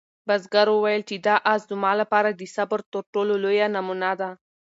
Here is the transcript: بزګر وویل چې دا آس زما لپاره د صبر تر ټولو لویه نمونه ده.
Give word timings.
بزګر 0.27 0.67
وویل 0.71 1.01
چې 1.09 1.15
دا 1.27 1.35
آس 1.53 1.61
زما 1.71 1.91
لپاره 2.01 2.29
د 2.31 2.41
صبر 2.55 2.79
تر 2.91 3.03
ټولو 3.13 3.33
لویه 3.43 3.67
نمونه 3.75 4.09
ده. 4.19 4.29